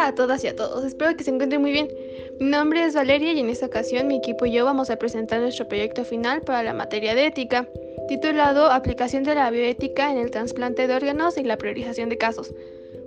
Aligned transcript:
Hola 0.00 0.08
a 0.08 0.14
todas 0.14 0.42
y 0.44 0.46
a 0.46 0.56
todos, 0.56 0.82
espero 0.82 1.14
que 1.14 1.24
se 1.24 1.30
encuentren 1.30 1.60
muy 1.60 1.72
bien. 1.72 1.88
Mi 2.40 2.48
nombre 2.48 2.82
es 2.86 2.94
Valeria 2.94 3.34
y 3.34 3.40
en 3.40 3.50
esta 3.50 3.66
ocasión 3.66 4.06
mi 4.06 4.16
equipo 4.16 4.46
y 4.46 4.52
yo 4.52 4.64
vamos 4.64 4.88
a 4.88 4.96
presentar 4.96 5.42
nuestro 5.42 5.68
proyecto 5.68 6.06
final 6.06 6.40
para 6.40 6.62
la 6.62 6.72
materia 6.72 7.14
de 7.14 7.26
ética, 7.26 7.68
titulado 8.08 8.70
Aplicación 8.70 9.24
de 9.24 9.34
la 9.34 9.50
bioética 9.50 10.10
en 10.10 10.16
el 10.16 10.30
trasplante 10.30 10.86
de 10.86 10.94
órganos 10.94 11.36
y 11.36 11.42
la 11.42 11.58
priorización 11.58 12.08
de 12.08 12.16
casos. 12.16 12.54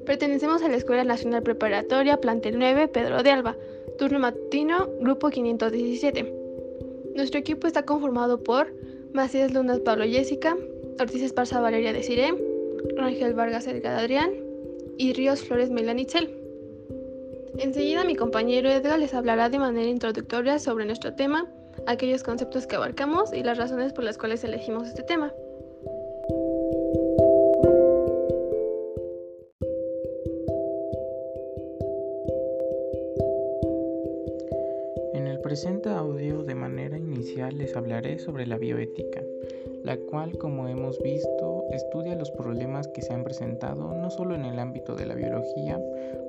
Pertenecemos 0.06 0.62
a 0.62 0.68
la 0.68 0.78
Escuela 0.78 1.04
Nacional 1.04 1.42
Preparatoria 1.42 2.18
Plantel 2.18 2.60
9 2.60 2.88
Pedro 2.90 3.24
de 3.24 3.32
Alba, 3.32 3.58
turno 3.98 4.20
matutino, 4.20 4.88
grupo 5.00 5.32
517. 5.32 6.32
Nuestro 7.16 7.40
equipo 7.40 7.66
está 7.66 7.86
conformado 7.86 8.44
por 8.44 8.72
Macías 9.14 9.52
Lunas 9.52 9.80
Pablo 9.80 10.06
Jessica, 10.06 10.56
Ortiz 11.00 11.24
Esparza 11.24 11.60
Valeria 11.60 11.92
de 11.92 12.04
Cire, 12.04 12.36
Ángel 13.00 13.34
Vargas 13.34 13.66
Edgar 13.66 13.98
Adrián 13.98 14.30
y 15.00 15.14
Ríos 15.14 15.42
Flores 15.42 15.72
Melanitzel. 15.72 16.43
Enseguida 17.58 18.04
mi 18.04 18.16
compañero 18.16 18.70
Edgar 18.70 19.00
les 19.00 19.14
hablará 19.14 19.50
de 19.50 19.60
manera 19.60 19.88
introductoria 19.88 20.58
sobre 20.58 20.86
nuestro 20.86 21.14
tema, 21.14 21.48
aquellos 21.86 22.24
conceptos 22.24 22.66
que 22.66 22.76
abarcamos 22.76 23.32
y 23.34 23.44
las 23.44 23.58
razones 23.58 23.94
por 23.94 24.04
las 24.04 24.18
cuales 24.18 24.44
elegimos 24.44 24.88
este 24.88 25.04
tema. 25.04 25.32
En 35.14 35.28
el 35.28 35.40
presente 35.42 35.90
audio 35.90 36.44
de 36.44 36.56
manera 36.56 36.98
inicial 36.98 37.58
les 37.58 37.76
hablaré 37.76 38.18
sobre 38.18 38.48
la 38.48 38.58
bioética, 38.58 39.22
la 39.84 39.98
cual 39.98 40.38
como 40.38 40.68
hemos 40.68 41.00
visto 41.04 41.63
estudia 41.72 42.16
los 42.16 42.32
problemas 42.32 42.88
que 42.88 43.02
se 43.02 43.14
han 43.14 43.24
presentado 43.24 43.94
no 43.94 44.10
solo 44.10 44.36
en 44.36 44.46
el 44.46 44.60
ámbito 44.60 44.96
de 44.96 45.06
la 45.06 45.16
biología 45.16 45.80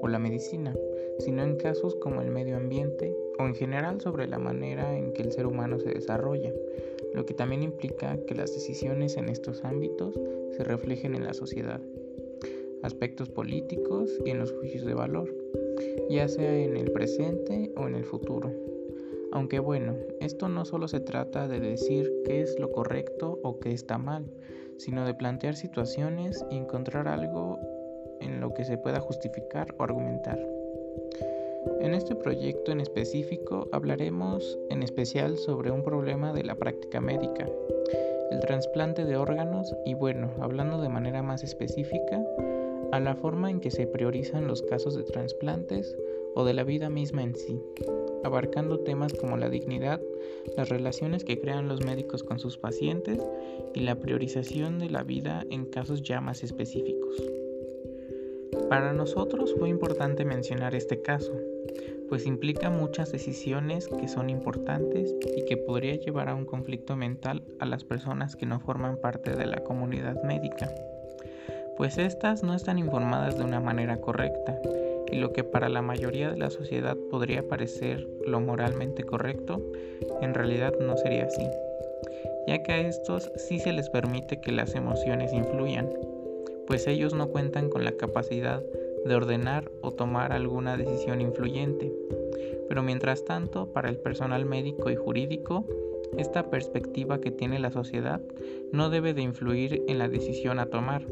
o 0.01 0.09
la 0.09 0.19
medicina, 0.19 0.75
sino 1.19 1.43
en 1.43 1.57
casos 1.57 1.95
como 1.97 2.21
el 2.21 2.31
medio 2.31 2.57
ambiente 2.57 3.15
o 3.39 3.45
en 3.45 3.55
general 3.55 4.01
sobre 4.01 4.27
la 4.27 4.39
manera 4.39 4.97
en 4.97 5.13
que 5.13 5.23
el 5.23 5.33
ser 5.33 5.47
humano 5.47 5.79
se 5.79 5.91
desarrolla, 5.91 6.53
lo 7.15 7.27
que 7.27 7.35
también 7.35 7.63
implica 7.63 8.19
que 8.27 8.35
las 8.35 8.53
decisiones 8.53 9.17
en 9.17 9.29
estos 9.29 9.65
ámbitos 9.65 10.19
se 10.57 10.65
reflejen 10.65 11.15
en 11.15 11.25
la 11.25 11.35
sociedad, 11.35 11.81
aspectos 12.83 13.29
políticos 13.29 14.11
y 14.25 14.31
en 14.31 14.39
los 14.39 14.53
juicios 14.53 14.85
de 14.85 14.95
valor, 14.95 15.35
ya 16.11 16.29
sea 16.29 16.57
en 16.59 16.77
el 16.77 16.91
presente 16.93 17.73
o 17.77 17.87
en 17.87 17.95
el 17.95 18.05
futuro. 18.05 18.74
Aunque 19.35 19.59
bueno, 19.59 19.97
esto 20.21 20.49
no 20.49 20.65
solo 20.65 20.87
se 20.87 21.01
trata 21.01 21.49
de 21.49 21.59
decir 21.59 22.11
qué 22.25 22.41
es 22.41 22.59
lo 22.61 22.71
correcto 22.71 23.41
o 23.43 23.59
qué 23.59 23.73
está 23.73 23.99
mal, 23.99 24.31
sino 24.79 25.05
de 25.05 25.13
plantear 25.13 25.57
situaciones 25.57 26.45
y 26.51 26.57
encontrar 26.57 27.09
algo 27.09 27.59
en 28.21 28.41
lo 28.41 28.55
que 28.55 28.65
se 28.65 28.79
pueda 28.79 29.01
justificar 29.01 29.75
o 29.77 29.83
argumentar. 29.83 30.39
En 31.81 31.95
este 31.95 32.15
proyecto 32.15 32.71
en 32.71 32.81
específico 32.81 33.69
hablaremos 33.73 34.57
en 34.71 34.85
especial 34.85 35.37
sobre 35.37 35.73
un 35.73 35.83
problema 35.83 36.33
de 36.33 36.45
la 36.45 36.55
práctica 36.55 37.01
médica, 37.01 37.49
el 38.31 38.39
trasplante 38.39 39.05
de 39.05 39.17
órganos 39.17 39.75
y 39.85 39.95
bueno, 39.95 40.31
hablando 40.41 40.81
de 40.81 40.89
manera 40.89 41.23
más 41.23 41.43
específica, 41.43 42.25
a 42.93 43.01
la 43.01 43.17
forma 43.17 43.51
en 43.51 43.59
que 43.59 43.73
se 43.73 43.89
priorizan 43.89 44.47
los 44.47 44.63
casos 44.63 44.95
de 44.95 45.03
trasplantes 45.03 45.97
o 46.37 46.45
de 46.45 46.55
la 46.55 46.63
vida 46.63 46.89
misma 46.89 47.23
en 47.23 47.35
sí, 47.35 47.61
abarcando 48.25 48.81
temas 48.81 49.13
como 49.13 49.37
la 49.37 49.49
dignidad, 49.49 50.01
las 50.57 50.69
relaciones 50.69 51.25
que 51.25 51.41
crean 51.41 51.69
los 51.69 51.85
médicos 51.85 52.23
con 52.23 52.39
sus 52.39 52.59
pacientes 52.59 53.19
y 53.75 53.81
la 53.81 53.97
priorización 53.97 54.79
de 54.79 54.91
la 54.91 55.03
vida 55.03 55.45
en 55.51 55.67
casos 55.67 56.03
ya 56.03 56.21
más 56.21 56.43
específicos. 56.43 57.23
Para 58.69 58.93
nosotros 58.93 59.55
fue 59.59 59.69
importante 59.69 60.25
mencionar 60.25 60.75
este 60.75 61.03
caso, 61.03 61.33
pues 62.09 62.27
implica 62.27 62.71
muchas 62.71 63.13
decisiones 63.13 63.89
que 63.89 64.09
son 64.09 64.31
importantes 64.31 65.15
y 65.37 65.45
que 65.45 65.57
podría 65.57 65.95
llevar 65.97 66.29
a 66.29 66.35
un 66.35 66.45
conflicto 66.45 66.97
mental 66.97 67.43
a 67.59 67.67
las 67.67 67.85
personas 67.85 68.37
que 68.37 68.47
no 68.47 68.61
forman 68.61 68.97
parte 68.97 69.35
de 69.37 69.47
la 69.47 69.63
comunidad 69.65 70.23
médica, 70.23 70.71
pues 71.77 71.99
éstas 71.99 72.43
no 72.43 72.55
están 72.55 72.79
informadas 72.79 73.37
de 73.37 73.45
una 73.45 73.61
manera 73.61 74.01
correcta 74.01 74.59
y 75.15 75.19
lo 75.19 75.33
que 75.33 75.45
para 75.45 75.69
la 75.69 75.81
mayoría 75.81 76.31
de 76.31 76.37
la 76.37 76.51
sociedad 76.51 76.97
podría 77.11 77.47
parecer 77.49 78.07
lo 78.27 78.41
moralmente 78.41 79.05
correcto, 79.05 79.63
en 80.21 80.35
realidad 80.35 80.75
no 80.81 80.97
sería 80.97 81.27
así, 81.27 81.47
ya 82.49 82.63
que 82.63 82.73
a 82.73 82.81
estos 82.81 83.31
sí 83.37 83.59
se 83.59 83.73
les 83.73 83.89
permite 83.89 84.41
que 84.41 84.53
las 84.53 84.75
emociones 84.75 85.33
influyan 85.33 85.89
pues 86.67 86.87
ellos 86.87 87.15
no 87.15 87.29
cuentan 87.29 87.69
con 87.69 87.85
la 87.85 87.93
capacidad 87.93 88.63
de 89.05 89.15
ordenar 89.15 89.71
o 89.83 89.91
tomar 89.91 90.33
alguna 90.33 90.77
decisión 90.77 91.21
influyente. 91.21 91.93
Pero 92.69 92.83
mientras 92.83 93.25
tanto, 93.25 93.67
para 93.73 93.89
el 93.89 93.99
personal 93.99 94.47
médico 94.47 94.91
y 94.91 94.97
jurídico, 94.97 95.67
esta 96.19 96.51
perspectiva 96.51 97.21
que 97.21 97.31
tiene 97.31 97.59
la 97.59 97.71
sociedad 97.71 98.21
no 98.73 98.91
debe 98.91 99.15
de 99.15 99.23
influir 99.23 99.83
en 99.89 99.99
la 99.99 100.09
decisión 100.09 100.59
a 100.59 100.67
tomar, 100.67 101.07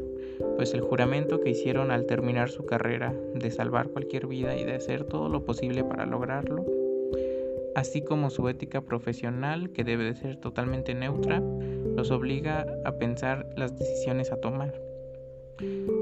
pues 0.55 0.73
el 0.73 0.81
juramento 0.81 1.39
que 1.39 1.51
hicieron 1.51 1.91
al 1.91 2.05
terminar 2.05 2.49
su 2.49 2.65
carrera 2.65 3.13
de 3.35 3.51
salvar 3.51 3.89
cualquier 3.89 4.27
vida 4.27 4.55
y 4.55 4.63
de 4.63 4.75
hacer 4.75 5.03
todo 5.03 5.29
lo 5.29 5.45
posible 5.45 5.83
para 5.83 6.05
lograrlo, 6.05 6.65
así 7.75 8.01
como 8.01 8.29
su 8.29 8.47
ética 8.49 8.81
profesional 8.81 9.71
que 9.71 9.83
debe 9.83 10.05
de 10.05 10.15
ser 10.15 10.37
totalmente 10.37 10.93
neutra, 10.93 11.41
los 11.95 12.11
obliga 12.11 12.65
a 12.85 12.93
pensar 12.93 13.47
las 13.55 13.77
decisiones 13.77 14.31
a 14.31 14.37
tomar. 14.37 14.73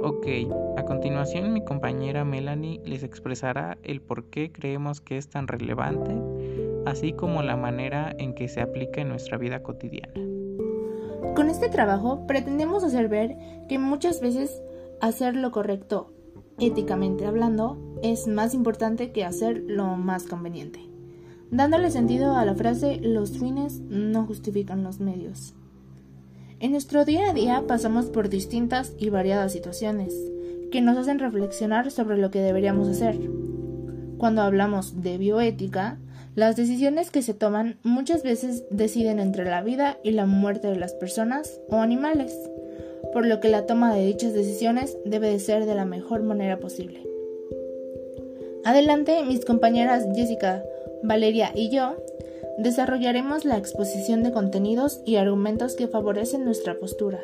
Ok, 0.01 0.27
a 0.77 0.83
continuación 0.85 1.53
mi 1.53 1.63
compañera 1.63 2.23
Melanie 2.25 2.81
les 2.85 3.03
expresará 3.03 3.77
el 3.83 4.01
por 4.01 4.25
qué 4.25 4.51
creemos 4.51 5.01
que 5.01 5.17
es 5.17 5.29
tan 5.29 5.47
relevante, 5.47 6.15
así 6.85 7.13
como 7.13 7.43
la 7.43 7.55
manera 7.55 8.15
en 8.17 8.33
que 8.33 8.47
se 8.47 8.61
aplica 8.61 9.01
en 9.01 9.09
nuestra 9.09 9.37
vida 9.37 9.63
cotidiana. 9.63 10.13
Con 11.35 11.49
este 11.49 11.69
trabajo 11.69 12.27
pretendemos 12.27 12.83
hacer 12.83 13.07
ver 13.07 13.37
que 13.69 13.79
muchas 13.79 14.21
veces 14.21 14.61
hacer 14.99 15.35
lo 15.35 15.51
correcto, 15.51 16.13
éticamente 16.59 17.25
hablando, 17.25 17.77
es 18.03 18.27
más 18.27 18.53
importante 18.53 19.11
que 19.11 19.23
hacer 19.23 19.63
lo 19.65 19.95
más 19.95 20.23
conveniente, 20.23 20.81
dándole 21.49 21.89
sentido 21.89 22.35
a 22.35 22.45
la 22.45 22.55
frase 22.55 22.99
los 23.01 23.37
fines 23.37 23.79
no 23.81 24.25
justifican 24.25 24.83
los 24.83 24.99
medios. 24.99 25.53
En 26.59 26.71
nuestro 26.71 27.05
día 27.05 27.31
a 27.31 27.33
día 27.33 27.63
pasamos 27.67 28.05
por 28.07 28.29
distintas 28.29 28.93
y 28.99 29.09
variadas 29.09 29.51
situaciones 29.51 30.13
que 30.71 30.81
nos 30.81 30.97
hacen 30.97 31.17
reflexionar 31.17 31.89
sobre 31.91 32.17
lo 32.17 32.29
que 32.29 32.39
deberíamos 32.39 32.87
hacer. 32.87 33.19
Cuando 34.17 34.43
hablamos 34.43 35.01
de 35.01 35.17
bioética, 35.17 35.97
las 36.35 36.55
decisiones 36.55 37.11
que 37.11 37.21
se 37.21 37.33
toman 37.33 37.79
muchas 37.83 38.23
veces 38.23 38.63
deciden 38.69 39.19
entre 39.19 39.45
la 39.45 39.61
vida 39.61 39.97
y 40.03 40.11
la 40.11 40.25
muerte 40.25 40.67
de 40.67 40.77
las 40.77 40.93
personas 40.93 41.59
o 41.69 41.77
animales, 41.77 42.37
por 43.13 43.25
lo 43.25 43.39
que 43.39 43.49
la 43.49 43.65
toma 43.65 43.93
de 43.93 44.05
dichas 44.05 44.33
decisiones 44.33 44.97
debe 45.05 45.29
de 45.29 45.39
ser 45.39 45.65
de 45.65 45.75
la 45.75 45.85
mejor 45.85 46.23
manera 46.23 46.59
posible. 46.59 47.05
Adelante, 48.63 49.23
mis 49.23 49.43
compañeras 49.43 50.05
Jessica, 50.15 50.63
Valeria 51.03 51.51
y 51.55 51.69
yo 51.69 51.95
Desarrollaremos 52.61 53.43
la 53.43 53.57
exposición 53.57 54.21
de 54.21 54.31
contenidos 54.31 55.01
y 55.03 55.15
argumentos 55.15 55.73
que 55.75 55.87
favorecen 55.87 56.45
nuestra 56.45 56.77
postura 56.77 57.19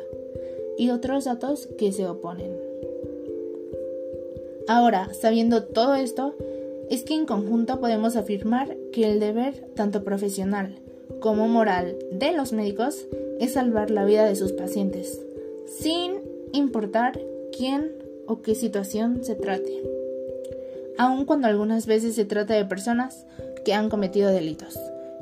y 0.76 0.90
otros 0.90 1.26
datos 1.26 1.68
que 1.78 1.92
se 1.92 2.06
oponen. 2.06 2.58
Ahora, 4.66 5.10
sabiendo 5.14 5.64
todo 5.64 5.94
esto, 5.94 6.34
es 6.90 7.02
que 7.02 7.14
en 7.14 7.26
conjunto 7.26 7.80
podemos 7.80 8.16
afirmar 8.16 8.76
que 8.92 9.10
el 9.10 9.20
deber, 9.20 9.68
tanto 9.74 10.04
profesional 10.04 10.76
como 11.20 11.48
moral, 11.48 11.96
de 12.12 12.32
los 12.32 12.52
médicos 12.52 13.06
es 13.40 13.54
salvar 13.54 13.90
la 13.90 14.04
vida 14.04 14.26
de 14.26 14.36
sus 14.36 14.52
pacientes, 14.52 15.20
sin 15.66 16.20
importar 16.52 17.20
quién 17.56 17.92
o 18.26 18.42
qué 18.42 18.54
situación 18.54 19.24
se 19.24 19.34
trate, 19.34 19.82
aun 20.96 21.24
cuando 21.24 21.48
algunas 21.48 21.86
veces 21.86 22.14
se 22.14 22.24
trata 22.24 22.54
de 22.54 22.64
personas 22.64 23.26
que 23.64 23.74
han 23.74 23.88
cometido 23.88 24.30
delitos 24.30 24.78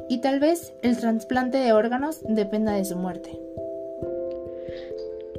y 0.08 0.20
tal 0.20 0.40
vez 0.40 0.72
el 0.82 0.96
trasplante 0.96 1.58
de 1.58 1.72
órganos 1.72 2.20
dependa 2.28 2.72
de 2.72 2.84
su 2.84 2.96
muerte. 2.96 3.38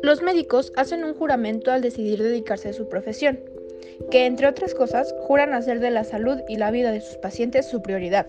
Los 0.02 0.22
médicos 0.22 0.72
hacen 0.76 1.04
un 1.04 1.14
juramento 1.14 1.72
al 1.72 1.82
decidir 1.82 2.22
dedicarse 2.22 2.70
a 2.70 2.74
su 2.74 2.88
profesión, 2.88 3.40
que 4.12 4.26
entre 4.26 4.48
otras 4.48 4.74
cosas 4.74 5.14
juran 5.22 5.54
hacer 5.54 5.80
de 5.80 5.92
la 5.92 6.04
salud 6.04 6.40
y 6.48 6.58
la 6.58 6.72
vida 6.72 6.92
de 6.92 7.02
sus 7.02 7.18
pacientes 7.18 7.66
su 7.66 7.82
prioridad, 7.82 8.28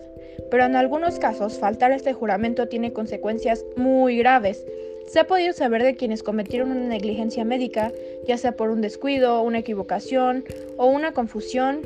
pero 0.49 0.65
en 0.65 0.75
algunos 0.75 1.19
casos 1.19 1.59
faltar 1.59 1.91
este 1.91 2.13
juramento 2.13 2.67
tiene 2.67 2.93
consecuencias 2.93 3.65
muy 3.75 4.17
graves. 4.17 4.65
Se 5.07 5.19
ha 5.19 5.27
podido 5.27 5.53
saber 5.53 5.83
de 5.83 5.95
quienes 5.95 6.21
cometieron 6.21 6.71
una 6.71 6.87
negligencia 6.87 7.43
médica, 7.43 7.91
ya 8.27 8.37
sea 8.37 8.51
por 8.51 8.69
un 8.69 8.81
descuido, 8.81 9.41
una 9.41 9.59
equivocación 9.59 10.43
o 10.77 10.87
una 10.87 11.13
confusión 11.13 11.81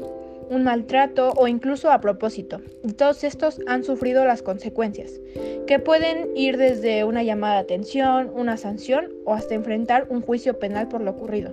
un 0.53 0.63
maltrato 0.63 1.33
o 1.35 1.47
incluso 1.47 1.91
a 1.91 1.99
propósito. 1.99 2.61
todos 2.95 3.23
estos 3.23 3.59
han 3.67 3.83
sufrido 3.83 4.23
las 4.23 4.41
consecuencias, 4.41 5.11
que 5.65 5.79
pueden 5.79 6.29
ir 6.35 6.57
desde 6.57 7.03
una 7.03 7.23
llamada 7.23 7.55
de 7.55 7.61
atención, 7.61 8.31
una 8.35 8.57
sanción 8.57 9.09
o 9.25 9.33
hasta 9.33 9.55
enfrentar 9.55 10.05
un 10.09 10.21
juicio 10.21 10.59
penal 10.59 10.87
por 10.87 11.01
lo 11.01 11.11
ocurrido. 11.11 11.51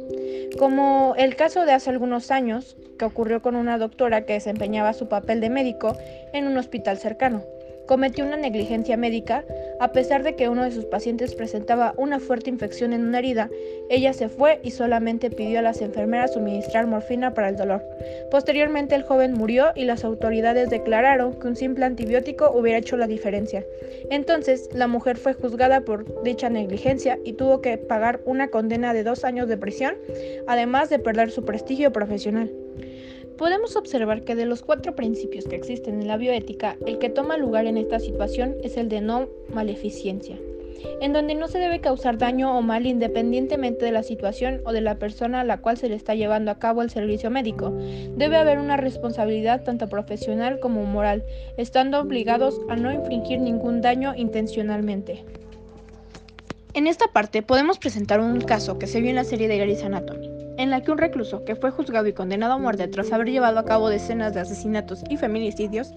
Como 0.58 1.14
el 1.17 1.37
caso 1.37 1.64
de 1.64 1.73
hace 1.73 1.91
algunos 1.91 2.31
años, 2.31 2.76
que 2.99 3.05
ocurrió 3.06 3.41
con 3.41 3.56
una 3.56 3.79
doctora 3.79 4.26
que 4.26 4.35
desempeñaba 4.35 4.93
su 4.93 5.08
papel 5.08 5.41
de 5.41 5.49
médico 5.49 5.96
en 6.35 6.46
un 6.46 6.58
hospital 6.58 6.99
cercano 6.99 7.43
cometió 7.90 8.25
una 8.25 8.37
negligencia 8.37 8.96
médica, 8.96 9.44
a 9.81 9.90
pesar 9.90 10.22
de 10.22 10.37
que 10.37 10.48
uno 10.48 10.62
de 10.62 10.70
sus 10.70 10.84
pacientes 10.84 11.34
presentaba 11.34 11.92
una 11.96 12.20
fuerte 12.20 12.48
infección 12.48 12.92
en 12.92 13.04
una 13.04 13.19
herida, 13.19 13.50
ella 13.88 14.12
se 14.12 14.28
fue 14.28 14.60
y 14.62 14.70
solamente 14.70 15.28
pidió 15.28 15.58
a 15.58 15.62
las 15.62 15.82
enfermeras 15.82 16.34
suministrar 16.34 16.87
morfina 16.87 17.34
para 17.34 17.48
el 17.48 17.56
dolor. 17.56 17.82
Posteriormente 18.31 18.94
el 18.94 19.02
joven 19.02 19.32
murió 19.32 19.72
y 19.75 19.87
las 19.87 20.04
autoridades 20.04 20.70
declararon 20.70 21.34
que 21.40 21.48
un 21.48 21.56
simple 21.56 21.84
antibiótico 21.84 22.52
hubiera 22.54 22.78
hecho 22.78 22.96
la 22.96 23.08
diferencia. 23.08 23.66
Entonces 24.08 24.69
la 24.72 24.86
mujer 24.86 25.16
fue 25.16 25.34
juzgada 25.34 25.81
por 25.81 26.22
dicha 26.22 26.48
negligencia 26.48 27.19
y 27.25 27.32
tuvo 27.32 27.60
que 27.60 27.76
pagar 27.76 28.20
una 28.25 28.50
condena 28.50 28.94
de 28.94 29.02
dos 29.02 29.25
años 29.25 29.48
de 29.48 29.56
prisión, 29.56 29.96
además 30.46 30.90
de 30.90 31.00
perder 31.00 31.32
su 31.32 31.44
prestigio 31.44 31.90
profesional 31.90 32.52
podemos 33.40 33.75
observar 33.75 34.22
que 34.25 34.34
de 34.34 34.44
los 34.44 34.60
cuatro 34.60 34.94
principios 34.94 35.46
que 35.46 35.56
existen 35.56 36.02
en 36.02 36.08
la 36.08 36.19
bioética, 36.19 36.76
el 36.84 36.98
que 36.98 37.08
toma 37.08 37.38
lugar 37.38 37.64
en 37.64 37.78
esta 37.78 37.98
situación 37.98 38.54
es 38.62 38.76
el 38.76 38.90
de 38.90 39.00
no 39.00 39.31
maleficencia, 39.48 40.37
en 41.00 41.14
donde 41.14 41.34
no 41.34 41.48
se 41.48 41.58
debe 41.58 41.81
causar 41.81 42.19
daño 42.19 42.54
o 42.54 42.60
mal 42.60 42.84
independientemente 42.84 43.87
de 43.87 43.92
la 43.92 44.02
situación 44.02 44.60
o 44.66 44.72
de 44.75 44.82
la 44.82 44.98
persona 44.98 45.40
a 45.40 45.44
la 45.44 45.62
cual 45.62 45.78
se 45.78 45.88
le 45.88 45.94
está 45.94 46.14
llevando 46.14 46.50
a 46.50 46.58
cabo 46.58 46.82
el 46.82 46.90
servicio 46.90 47.31
médico. 47.31 47.70
Debe 48.14 48.37
haber 48.37 48.58
una 48.58 48.76
responsabilidad 48.76 49.64
tanto 49.64 49.88
profesional 49.88 50.60
como 50.60 50.84
moral, 50.84 51.25
estando 51.56 51.98
obligados 51.98 52.60
a 52.69 52.76
no 52.76 52.93
infringir 52.93 53.40
ningún 53.40 53.81
daño 53.81 54.14
intencionalmente. 54.14 55.25
En 56.75 56.86
esta 56.86 57.06
parte 57.06 57.40
podemos 57.40 57.78
presentar 57.78 58.20
un 58.20 58.43
caso 58.43 58.78
que 58.78 58.86
se 58.86 59.00
vio 59.00 59.08
en 59.08 59.16
la 59.16 59.25
serie 59.25 59.48
de 59.48 59.56
Grey's 59.56 59.82
Anatomy 59.82 60.30
en 60.60 60.68
la 60.68 60.82
que 60.82 60.92
un 60.92 60.98
recluso 60.98 61.42
que 61.46 61.56
fue 61.56 61.70
juzgado 61.70 62.06
y 62.06 62.12
condenado 62.12 62.52
a 62.52 62.58
muerte 62.58 62.86
tras 62.86 63.10
haber 63.12 63.30
llevado 63.30 63.58
a 63.58 63.64
cabo 63.64 63.88
decenas 63.88 64.34
de 64.34 64.40
asesinatos 64.40 65.02
y 65.08 65.16
feminicidios, 65.16 65.94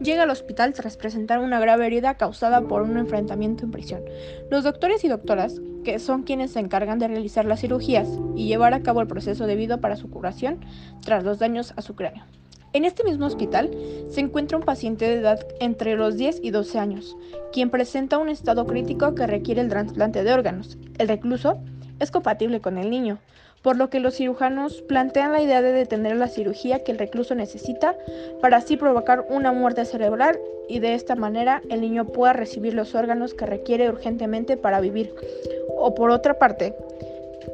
llega 0.00 0.24
al 0.24 0.30
hospital 0.30 0.72
tras 0.72 0.96
presentar 0.96 1.38
una 1.38 1.60
grave 1.60 1.86
herida 1.86 2.14
causada 2.14 2.60
por 2.62 2.82
un 2.82 2.98
enfrentamiento 2.98 3.64
en 3.64 3.70
prisión. 3.70 4.02
Los 4.50 4.64
doctores 4.64 5.04
y 5.04 5.08
doctoras, 5.08 5.60
que 5.84 6.00
son 6.00 6.24
quienes 6.24 6.50
se 6.50 6.58
encargan 6.58 6.98
de 6.98 7.06
realizar 7.06 7.44
las 7.44 7.60
cirugías 7.60 8.08
y 8.34 8.48
llevar 8.48 8.74
a 8.74 8.82
cabo 8.82 9.00
el 9.00 9.06
proceso 9.06 9.46
debido 9.46 9.80
para 9.80 9.94
su 9.94 10.10
curación 10.10 10.58
tras 11.04 11.22
los 11.22 11.38
daños 11.38 11.72
a 11.76 11.82
su 11.82 11.94
cráneo. 11.94 12.24
En 12.72 12.84
este 12.84 13.04
mismo 13.04 13.26
hospital 13.26 13.70
se 14.10 14.20
encuentra 14.20 14.58
un 14.58 14.64
paciente 14.64 15.04
de 15.04 15.20
edad 15.20 15.46
entre 15.60 15.94
los 15.94 16.16
10 16.16 16.40
y 16.42 16.50
12 16.50 16.78
años, 16.80 17.16
quien 17.52 17.70
presenta 17.70 18.18
un 18.18 18.28
estado 18.28 18.66
crítico 18.66 19.14
que 19.14 19.28
requiere 19.28 19.60
el 19.60 19.68
trasplante 19.68 20.24
de 20.24 20.32
órganos. 20.32 20.78
El 20.98 21.08
recluso 21.08 21.60
es 22.00 22.10
compatible 22.10 22.60
con 22.60 22.78
el 22.78 22.90
niño, 22.90 23.18
por 23.62 23.76
lo 23.76 23.90
que 23.90 24.00
los 24.00 24.14
cirujanos 24.14 24.82
plantean 24.82 25.32
la 25.32 25.42
idea 25.42 25.62
de 25.62 25.72
detener 25.72 26.16
la 26.16 26.28
cirugía 26.28 26.82
que 26.82 26.92
el 26.92 26.98
recluso 26.98 27.34
necesita 27.34 27.96
para 28.40 28.56
así 28.56 28.76
provocar 28.76 29.26
una 29.28 29.52
muerte 29.52 29.84
cerebral 29.84 30.38
y 30.68 30.80
de 30.80 30.94
esta 30.94 31.14
manera 31.14 31.62
el 31.68 31.82
niño 31.82 32.06
pueda 32.06 32.32
recibir 32.32 32.74
los 32.74 32.94
órganos 32.94 33.34
que 33.34 33.46
requiere 33.46 33.88
urgentemente 33.88 34.56
para 34.56 34.80
vivir. 34.80 35.14
O 35.76 35.94
por 35.94 36.10
otra 36.10 36.38
parte, 36.38 36.74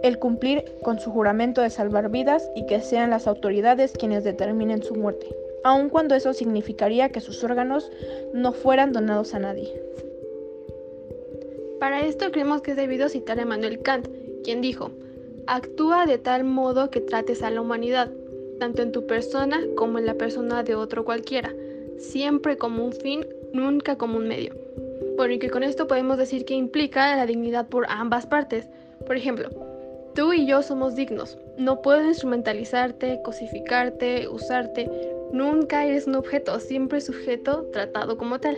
el 0.02 0.18
cumplir 0.18 0.64
con 0.82 1.00
su 1.00 1.10
juramento 1.10 1.60
de 1.60 1.70
salvar 1.70 2.10
vidas 2.10 2.50
y 2.54 2.66
que 2.66 2.80
sean 2.80 3.10
las 3.10 3.26
autoridades 3.26 3.92
quienes 3.92 4.24
determinen 4.24 4.82
su 4.82 4.94
muerte, 4.94 5.26
aun 5.64 5.88
cuando 5.88 6.14
eso 6.14 6.32
significaría 6.32 7.08
que 7.08 7.20
sus 7.20 7.42
órganos 7.42 7.90
no 8.32 8.52
fueran 8.52 8.92
donados 8.92 9.34
a 9.34 9.38
nadie. 9.38 9.72
Para 11.80 12.06
esto 12.06 12.30
creemos 12.30 12.62
que 12.62 12.70
es 12.72 12.76
debido 12.76 13.08
citar 13.08 13.38
a 13.38 13.42
Emmanuel 13.42 13.80
Kant, 13.82 14.08
quien 14.46 14.60
dijo, 14.60 14.92
Actúa 15.48 16.06
de 16.06 16.18
tal 16.18 16.44
modo 16.44 16.88
que 16.88 17.00
trates 17.00 17.42
a 17.42 17.50
la 17.50 17.60
humanidad, 17.60 18.10
tanto 18.60 18.82
en 18.82 18.92
tu 18.92 19.06
persona 19.06 19.60
como 19.76 19.98
en 19.98 20.06
la 20.06 20.14
persona 20.14 20.62
de 20.62 20.76
otro 20.76 21.04
cualquiera, 21.04 21.52
siempre 21.98 22.56
como 22.56 22.84
un 22.84 22.92
fin, 22.92 23.26
nunca 23.52 23.98
como 23.98 24.18
un 24.18 24.28
medio. 24.28 24.54
Por 25.16 25.30
lo 25.30 25.38
que 25.40 25.50
con 25.50 25.64
esto 25.64 25.88
podemos 25.88 26.16
decir 26.16 26.44
que 26.44 26.54
implica 26.54 27.16
la 27.16 27.26
dignidad 27.26 27.66
por 27.66 27.86
ambas 27.88 28.26
partes. 28.26 28.68
Por 29.04 29.16
ejemplo, 29.16 29.50
tú 30.14 30.32
y 30.32 30.46
yo 30.46 30.62
somos 30.62 30.94
dignos. 30.94 31.38
No 31.58 31.82
puedo 31.82 32.04
instrumentalizarte, 32.04 33.20
cosificarte, 33.24 34.28
usarte. 34.28 34.88
Nunca 35.32 35.84
eres 35.86 36.06
un 36.06 36.14
objeto, 36.14 36.60
siempre 36.60 37.00
sujeto 37.00 37.66
tratado 37.72 38.16
como 38.16 38.38
tal. 38.38 38.56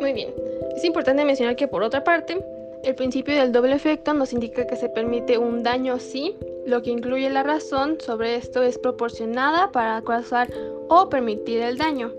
Muy 0.00 0.12
bien. 0.12 0.34
Es 0.76 0.84
importante 0.84 1.24
mencionar 1.24 1.56
que 1.56 1.68
por 1.68 1.82
otra 1.82 2.02
parte, 2.02 2.40
el 2.84 2.94
principio 2.94 3.34
del 3.34 3.52
doble 3.52 3.74
efecto 3.74 4.12
nos 4.12 4.32
indica 4.32 4.66
que 4.66 4.76
se 4.76 4.88
permite 4.88 5.38
un 5.38 5.62
daño 5.62 5.98
si 5.98 6.36
lo 6.66 6.82
que 6.82 6.90
incluye 6.90 7.30
la 7.30 7.42
razón 7.42 7.98
sobre 7.98 8.36
esto 8.36 8.62
es 8.62 8.78
proporcionada 8.78 9.72
para 9.72 10.02
causar 10.02 10.48
o 10.88 11.08
permitir 11.08 11.60
el 11.60 11.78
daño. 11.78 12.12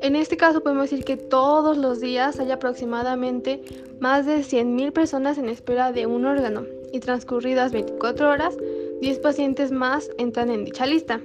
En 0.00 0.16
este 0.16 0.36
caso 0.36 0.62
podemos 0.62 0.90
decir 0.90 1.04
que 1.04 1.16
todos 1.16 1.76
los 1.76 2.00
días 2.00 2.38
hay 2.40 2.50
aproximadamente 2.50 3.62
más 4.00 4.26
de 4.26 4.38
100.000 4.38 4.92
personas 4.92 5.38
en 5.38 5.48
espera 5.48 5.92
de 5.92 6.06
un 6.06 6.24
órgano 6.24 6.64
y 6.92 7.00
transcurridas 7.00 7.72
24 7.72 8.30
horas, 8.30 8.56
10 9.00 9.18
pacientes 9.18 9.70
más 9.70 10.10
entran 10.18 10.50
en 10.50 10.64
dicha 10.64 10.86
lista. 10.86 11.20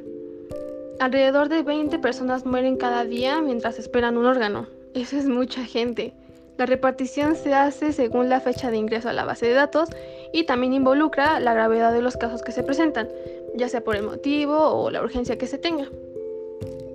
Alrededor 0.99 1.49
de 1.49 1.63
20 1.63 1.99
personas 1.99 2.45
mueren 2.45 2.77
cada 2.77 3.05
día 3.05 3.41
mientras 3.41 3.79
esperan 3.79 4.17
un 4.17 4.25
órgano. 4.25 4.67
Eso 4.93 5.17
es 5.17 5.25
mucha 5.25 5.63
gente. 5.63 6.13
La 6.57 6.65
repartición 6.65 7.35
se 7.35 7.53
hace 7.53 7.93
según 7.93 8.29
la 8.29 8.39
fecha 8.39 8.69
de 8.69 8.77
ingreso 8.77 9.09
a 9.09 9.13
la 9.13 9.25
base 9.25 9.47
de 9.47 9.53
datos 9.53 9.89
y 10.31 10.43
también 10.43 10.73
involucra 10.73 11.39
la 11.39 11.53
gravedad 11.53 11.91
de 11.91 12.01
los 12.01 12.17
casos 12.17 12.43
que 12.43 12.51
se 12.51 12.63
presentan, 12.63 13.09
ya 13.55 13.67
sea 13.69 13.83
por 13.83 13.95
el 13.95 14.03
motivo 14.03 14.57
o 14.57 14.89
la 14.91 15.01
urgencia 15.01 15.37
que 15.37 15.47
se 15.47 15.57
tenga. 15.57 15.89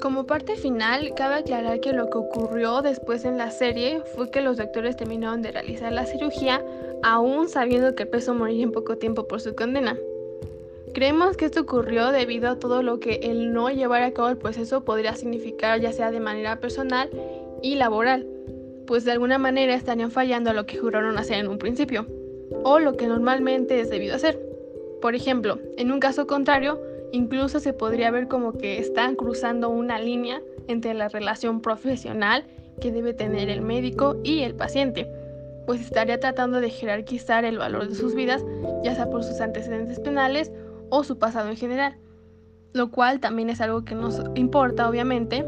Como 0.00 0.26
parte 0.26 0.56
final, 0.56 1.14
cabe 1.14 1.37
aclarar 1.37 1.81
que 1.81 1.93
lo 1.93 2.11
que 2.11 2.19
ocurrió 2.19 2.82
después 2.82 3.25
en 3.25 3.38
la 3.38 3.50
serie 3.50 4.03
fue 4.14 4.31
que 4.31 4.43
los 4.43 4.58
doctores 4.58 4.97
terminaron 4.97 5.41
de 5.41 5.53
realizar 5.53 5.91
la 5.91 6.05
cirugía 6.05 6.62
aún 7.03 7.49
sabiendo 7.49 7.94
que 7.94 8.03
el 8.03 8.08
peso 8.11 8.35
moriría 8.35 8.64
en 8.64 8.73
poco 8.73 8.99
tiempo 8.99 9.26
por 9.26 9.41
su 9.41 9.55
condena. 9.55 9.97
Creemos 10.93 11.37
que 11.37 11.47
esto 11.47 11.62
ocurrió 11.62 12.11
debido 12.12 12.50
a 12.50 12.58
todo 12.58 12.82
lo 12.82 13.00
que 13.00 13.20
el 13.23 13.53
no 13.53 13.70
llevar 13.70 14.03
a 14.03 14.12
cabo 14.12 14.29
el 14.29 14.37
proceso 14.37 14.85
podría 14.85 15.14
significar 15.14 15.81
ya 15.81 15.93
sea 15.93 16.11
de 16.11 16.20
manera 16.20 16.61
personal 16.61 17.11
y 17.62 17.75
laboral, 17.75 18.26
pues 18.86 19.05
de 19.05 19.12
alguna 19.12 19.38
manera 19.38 19.74
estarían 19.74 20.10
fallando 20.10 20.50
a 20.50 20.55
lo 20.55 20.66
que 20.66 20.78
juraron 20.78 21.19
hacer 21.19 21.38
en 21.38 21.48
un 21.48 21.58
principio, 21.58 22.06
o 22.64 22.78
lo 22.78 22.96
que 22.96 23.06
normalmente 23.06 23.81
es 23.81 23.90
debido 23.90 24.14
hacer. 24.14 24.40
Por 25.00 25.14
ejemplo, 25.14 25.58
en 25.76 25.93
un 25.93 26.00
caso 26.00 26.26
contrario, 26.26 26.81
incluso 27.12 27.60
se 27.60 27.72
podría 27.72 28.10
ver 28.10 28.28
como 28.28 28.52
que 28.52 28.78
están 28.78 29.14
cruzando 29.14 29.69
una 29.69 29.98
línea 29.98 30.40
entre 30.69 30.94
la 30.94 31.08
relación 31.08 31.60
profesional 31.60 32.44
que 32.81 32.93
debe 32.93 33.14
tener 33.14 33.48
el 33.48 33.62
médico 33.62 34.16
y 34.22 34.43
el 34.43 34.55
paciente, 34.55 35.08
pues 35.66 35.81
estaría 35.81 36.20
tratando 36.20 36.60
de 36.60 36.70
jerarquizar 36.70 37.44
el 37.44 37.58
valor 37.58 37.88
de 37.88 37.94
sus 37.94 38.14
vidas, 38.14 38.44
ya 38.84 38.94
sea 38.94 39.10
por 39.10 39.24
sus 39.24 39.40
antecedentes 39.40 39.98
penales 40.00 40.52
o 40.90 41.05
su 41.05 41.19
pasado 41.19 41.48
en 41.48 41.56
general, 41.56 41.96
lo 42.72 42.90
cual 42.90 43.20
también 43.20 43.50
es 43.50 43.60
algo 43.60 43.84
que 43.84 43.94
nos 43.94 44.22
importa 44.34 44.88
obviamente, 44.88 45.44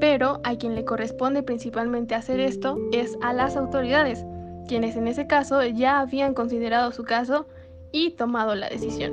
pero 0.00 0.40
a 0.42 0.56
quien 0.56 0.74
le 0.74 0.84
corresponde 0.84 1.42
principalmente 1.42 2.14
hacer 2.14 2.40
esto 2.40 2.78
es 2.92 3.16
a 3.20 3.32
las 3.32 3.56
autoridades, 3.56 4.24
quienes 4.66 4.96
en 4.96 5.06
ese 5.06 5.26
caso 5.26 5.62
ya 5.64 6.00
habían 6.00 6.34
considerado 6.34 6.90
su 6.92 7.04
caso 7.04 7.46
y 7.92 8.12
tomado 8.12 8.54
la 8.54 8.68
decisión. 8.68 9.12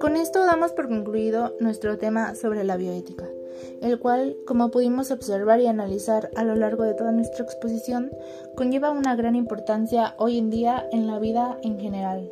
Con 0.00 0.16
esto 0.16 0.46
damos 0.46 0.72
por 0.72 0.88
concluido 0.88 1.56
nuestro 1.60 1.98
tema 1.98 2.34
sobre 2.34 2.64
la 2.64 2.76
bioética 2.76 3.26
el 3.80 3.98
cual, 3.98 4.36
como 4.46 4.70
pudimos 4.70 5.10
observar 5.10 5.60
y 5.60 5.66
analizar 5.66 6.30
a 6.36 6.44
lo 6.44 6.54
largo 6.54 6.84
de 6.84 6.94
toda 6.94 7.12
nuestra 7.12 7.44
exposición, 7.44 8.10
conlleva 8.56 8.90
una 8.90 9.16
gran 9.16 9.36
importancia 9.36 10.14
hoy 10.18 10.38
en 10.38 10.50
día 10.50 10.86
en 10.92 11.06
la 11.06 11.18
vida 11.18 11.58
en 11.62 11.78
general, 11.78 12.30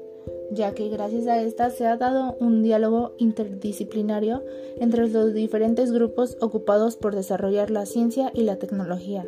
ya 0.50 0.72
que 0.74 0.88
gracias 0.88 1.26
a 1.26 1.40
esta 1.40 1.70
se 1.70 1.86
ha 1.86 1.96
dado 1.96 2.36
un 2.40 2.62
diálogo 2.62 3.14
interdisciplinario 3.18 4.42
entre 4.78 5.08
los 5.08 5.32
diferentes 5.32 5.92
grupos 5.92 6.36
ocupados 6.40 6.96
por 6.96 7.14
desarrollar 7.14 7.70
la 7.70 7.86
ciencia 7.86 8.30
y 8.34 8.42
la 8.42 8.56
tecnología, 8.56 9.26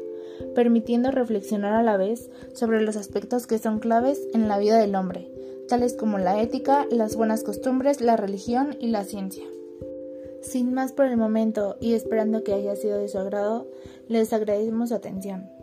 permitiendo 0.54 1.10
reflexionar 1.10 1.72
a 1.72 1.82
la 1.82 1.96
vez 1.96 2.30
sobre 2.52 2.82
los 2.82 2.96
aspectos 2.96 3.46
que 3.46 3.58
son 3.58 3.78
claves 3.78 4.28
en 4.34 4.48
la 4.48 4.58
vida 4.58 4.78
del 4.78 4.94
hombre, 4.94 5.30
tales 5.68 5.94
como 5.94 6.18
la 6.18 6.42
ética, 6.42 6.86
las 6.90 7.16
buenas 7.16 7.44
costumbres, 7.44 8.00
la 8.00 8.16
religión 8.16 8.76
y 8.78 8.88
la 8.88 9.04
ciencia. 9.04 9.44
Sin 10.40 10.72
más 10.72 10.92
por 10.92 11.06
el 11.06 11.16
momento 11.16 11.76
y 11.80 11.94
esperando 11.94 12.42
que 12.42 12.54
haya 12.54 12.74
sido 12.74 12.98
de 12.98 13.08
su 13.08 13.18
agrado, 13.18 13.70
les 14.08 14.32
agradecemos 14.32 14.88
su 14.88 14.94
atención. 14.94 15.59